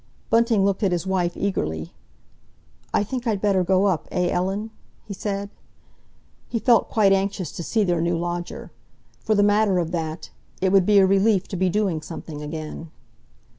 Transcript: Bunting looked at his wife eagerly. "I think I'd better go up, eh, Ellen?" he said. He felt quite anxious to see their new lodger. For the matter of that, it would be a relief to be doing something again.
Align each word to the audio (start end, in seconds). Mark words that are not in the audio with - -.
Bunting 0.31 0.65
looked 0.65 0.81
at 0.81 0.91
his 0.91 1.05
wife 1.05 1.37
eagerly. 1.37 1.93
"I 2.91 3.03
think 3.03 3.27
I'd 3.27 3.39
better 3.39 3.63
go 3.63 3.85
up, 3.85 4.07
eh, 4.11 4.29
Ellen?" 4.31 4.71
he 5.03 5.13
said. 5.13 5.51
He 6.49 6.57
felt 6.57 6.89
quite 6.89 7.13
anxious 7.13 7.51
to 7.51 7.61
see 7.61 7.83
their 7.83 8.01
new 8.01 8.17
lodger. 8.17 8.71
For 9.19 9.35
the 9.35 9.43
matter 9.43 9.77
of 9.77 9.91
that, 9.91 10.31
it 10.59 10.71
would 10.71 10.87
be 10.87 10.97
a 10.97 11.05
relief 11.05 11.47
to 11.49 11.55
be 11.55 11.69
doing 11.69 12.01
something 12.01 12.41
again. 12.41 12.89